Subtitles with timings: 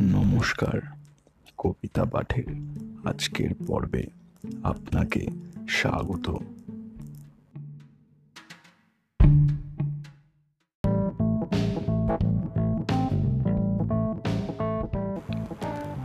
[0.00, 0.80] নমস্কার,
[1.58, 2.44] কবিতা পাঠের
[3.04, 4.06] আজকের পর্বে
[4.62, 5.26] আপনাকে
[5.68, 6.36] স্বাগত।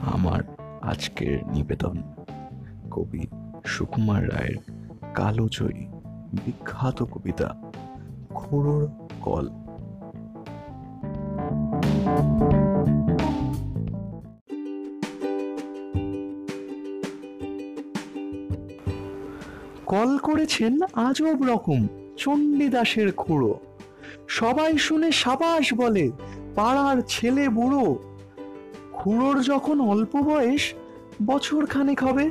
[0.00, 0.42] আমার
[0.82, 2.02] আজকের নিবেদন,
[2.90, 3.26] কবি
[3.64, 4.56] সুকুমার রায়ের
[5.14, 5.86] কালোজয়ী
[6.44, 7.54] বিখ্যাত কবিতা
[8.34, 8.88] খুড়োর
[9.20, 9.48] কল।
[19.90, 21.86] কল করেছেন আজব রকম
[22.16, 23.60] চণ্ডীদাসের খুঁড়ো।
[24.28, 26.10] সবাই শুনে সাবাস বলে,
[26.56, 27.98] পাড়ার ছেলে বুড়ো,
[28.92, 30.74] খুড়োর যখন অল্প বয়স,
[31.26, 32.30] বছর খানেক হবে।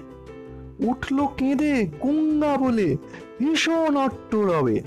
[0.80, 2.98] উঠল কেঁদে গুঙ্গা বলে
[3.40, 4.82] ভীষণ অট্ট রবে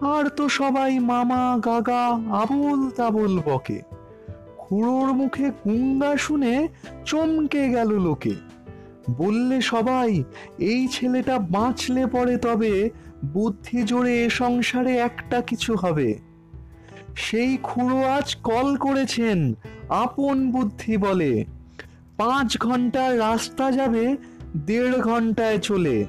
[0.00, 3.82] আর তো সবাই মামা, গাগা, আবুল, তাবুল বকে।
[4.58, 6.68] খুড়োর মুখে গুঙ্গা শুনে
[7.04, 8.34] চমকে গেল লোকে।
[9.10, 10.24] বললে সবাই,
[10.58, 12.90] এই ছেলেটা বাঁচলে পরে তবে
[13.24, 16.18] বুদ্ধি জোরে এ সংসারে একটা কিছু হবে।
[17.16, 19.54] সেই খুড়ো আজ কল করেছেন,
[19.88, 21.44] আপন বুদ্ধি বলে।
[22.16, 24.16] পাঁচ ঘণ্টার রাস্তা যাবে,
[24.56, 26.04] দেড় ঘন্টায় চলে।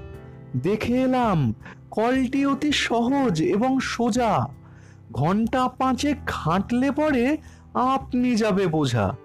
[0.64, 1.54] দেখে এলাম,
[1.92, 4.48] কলটি অতি সহজ এবং সোজা।
[5.12, 7.38] ঘণ্টা পাঁচে খাটলে পরে
[7.74, 9.16] আপনি যাবে বোঝা।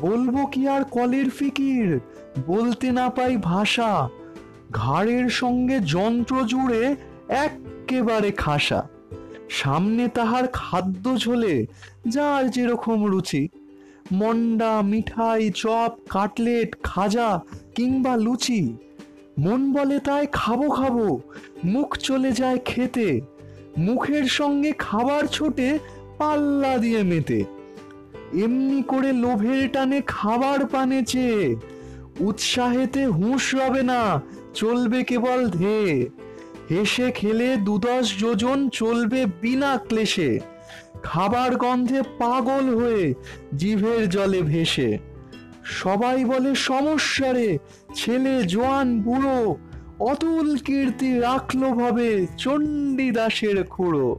[0.00, 2.00] বলব কি আর কলের ফিকির?
[2.46, 4.08] বলতে না পাই ভাষা।
[4.70, 6.96] ঘাড়ের সঙ্গে যন্ত্র জুড়ে
[7.28, 8.88] এক্কেবারে খাসা।
[9.50, 11.66] সামনে তাহার খাদ্য ঝোলে,
[12.08, 13.48] যার যেরকম রুচি।
[14.12, 17.40] মন্ডা, মিঠাই, চপ, কাটলেট, খাজা
[17.74, 18.76] কিংবা লুচি।
[19.38, 21.20] মন বলে তাই খাব খাব,
[21.64, 23.20] মুখ চলে যায় খেতে।
[23.78, 25.78] মুখের সঙ্গে খাবার ছোটে
[26.18, 27.44] পাল্লা দিয়ে মেতে।
[28.34, 31.56] এমনি করে লোভের টানে খাবার পানে চেয়ে,
[32.20, 34.22] উৎসাহেতে হুঁশ রবে না,
[34.54, 36.10] চলবে কেবল ধে
[36.70, 40.40] হেসে খেলে দুদশ যোজন চলবে বিনা ক্লেশে।
[41.02, 43.14] খাবার গন্ধে পাগল হয়ে
[43.56, 44.98] জিভের জলে ভেসে।
[45.64, 47.58] সবাই বলে, সমস্যারে,
[47.94, 49.56] ছেলে জোয়ান বুড়ো,
[50.00, 54.18] অতুল কীর্তি রাখল ভাবে চণ্ডীদাসের খুঁড়ো।